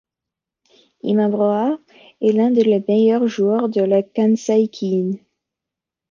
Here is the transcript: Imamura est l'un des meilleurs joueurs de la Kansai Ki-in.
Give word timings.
Imamura 1.03 1.77
est 2.21 2.31
l'un 2.31 2.49
des 2.49 2.83
meilleurs 2.87 3.27
joueurs 3.27 3.69
de 3.69 3.81
la 3.83 4.01
Kansai 4.01 4.67
Ki-in. 4.67 5.19